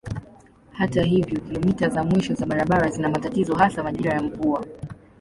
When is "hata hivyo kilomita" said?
0.71-1.89